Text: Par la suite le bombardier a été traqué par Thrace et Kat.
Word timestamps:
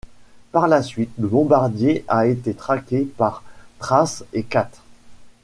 Par 0.51 0.67
la 0.67 0.81
suite 0.81 1.11
le 1.19 1.27
bombardier 1.27 2.03
a 2.07 2.25
été 2.25 2.55
traqué 2.55 3.01
par 3.17 3.43
Thrace 3.77 4.25
et 4.33 4.41
Kat. 4.41 4.71